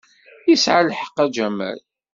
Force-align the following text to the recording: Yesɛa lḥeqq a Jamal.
Yesɛa 0.49 0.81
lḥeqq 0.91 1.17
a 1.23 1.25
Jamal. 1.35 1.79